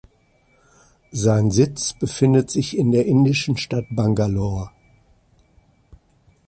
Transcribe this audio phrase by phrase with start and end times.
[1.11, 4.71] Sein Sitz befindet sich in der indischen Stadt Bangalore.